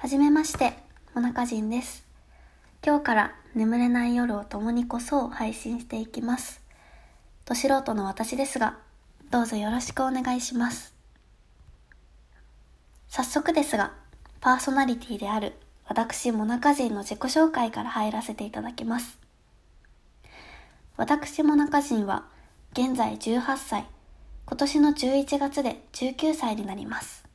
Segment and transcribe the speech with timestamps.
[0.00, 0.74] はじめまして、
[1.12, 2.06] モナカジンです。
[2.86, 6.62] 今日から眠れない夜を共にこそ配信していきます。
[7.44, 8.78] ど素人の私ですが、
[9.32, 10.94] どうぞよろしくお願いします。
[13.08, 13.92] 早速ですが、
[14.40, 15.54] パーソナリティである
[15.88, 19.18] 私、モナカジンの自己紹介から入らせていただきます。
[20.96, 22.28] 私、モナカジンは、
[22.72, 23.84] 現在18歳、
[24.46, 27.27] 今年の11月で19歳になります。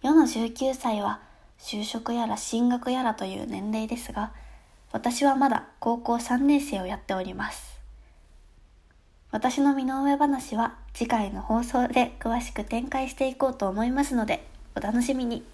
[0.00, 1.20] 世の19歳は
[1.58, 4.32] 就職やら進学やらという年齢ですが、
[4.92, 7.78] 私はまだ高校3年生をやっております。
[9.30, 15.44] 私の身の上話は次回の放送で詳しく展開していこうと思いますので、お楽しみに。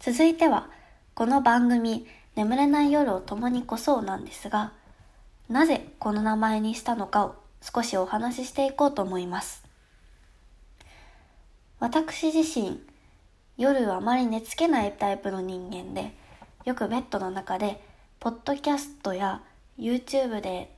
[0.00, 0.68] 続いては、
[1.14, 2.06] この番組、
[2.36, 4.72] 眠れない夜を共にこそなんですが、
[5.48, 9.67] なぜこの名前にしたのかを少しお話ししていこうと思います。
[11.80, 12.80] 私自身、
[13.56, 16.12] 夜あまり寝つけないタイプの人間で、
[16.64, 17.80] よくベッドの中で、
[18.18, 19.42] ポッドキャストや
[19.78, 20.74] YouTube で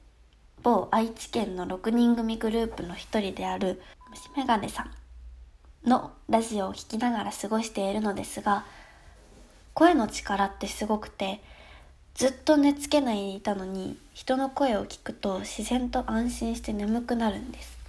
[0.62, 8.66] 某愛知県の6人組グループの一人である虫眼鏡さんのラジオを聴きながら過ごしているのですが、
[9.72, 11.40] 声の力ってすごくて、
[12.14, 17.79] ずっと寝つけないでいたのに人の声を聞くと自然と安心して眠くなるんです。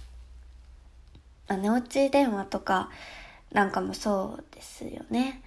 [1.56, 2.90] 寝落ち電話とか
[3.52, 5.42] なんかもそうですよね。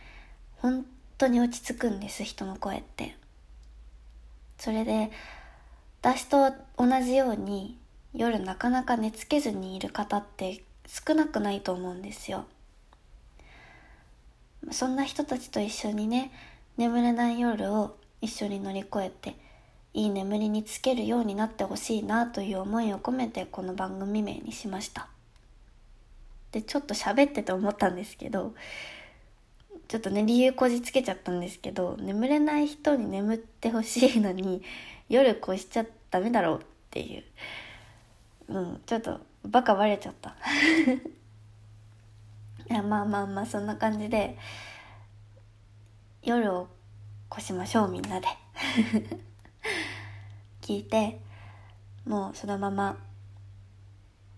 [0.58, 0.86] 本
[1.18, 3.16] 当に落ち着くんです人の声って。
[4.58, 5.12] それで
[6.02, 7.78] 私と同じように
[8.14, 12.46] 夜なかなか寝つけずにいる方って少なくないと思うんですよ。
[14.72, 16.32] そんな人たちと一緒にね
[16.78, 19.36] 眠れない夜を一緒に乗り越えて
[19.94, 25.08] いい眠りにつけるようになってほしいなという思いを込めてこの番組名にしました
[26.56, 28.56] でちょっと喋ってて思ったんですけど
[29.90, 34.64] ちょっとね理由こじつけちゃったんですけど眠れない人に眠ってほしいのに
[35.10, 37.24] 夜越しちゃダメだろうっていう。
[38.48, 40.38] うんちょっとバカバレちゃった。
[42.70, 44.38] いやまあまあまあそんな感じで
[46.24, 46.70] 夜を
[47.34, 48.28] 越しましょうみんなで。
[50.64, 51.20] 聞いて
[52.06, 52.98] もうそのまま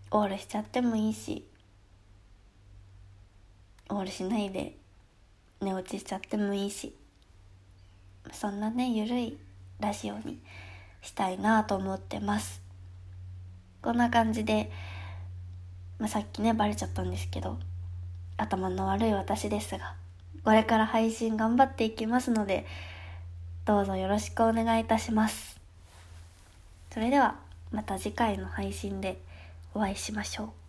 [0.09, 1.47] オールしちゃってもいいし。
[3.89, 4.75] オールしないで
[5.61, 6.93] 寝落ちしちゃってもいいし
[8.31, 9.37] そんなねゆるい
[9.79, 10.39] ラジオに
[11.01, 12.61] したいなと思ってます。
[13.81, 14.69] こんな感じで、
[15.99, 17.57] まあ、さっきねバレちゃったんですけど
[18.35, 19.93] 頭の悪い私ですが
[20.43, 22.65] これから配信頑張っていきますので
[23.65, 25.57] どうぞよろしくお願いいたします。
[26.91, 27.35] それでは
[27.71, 29.21] また次回の配信で
[29.73, 30.66] お会いしましょう。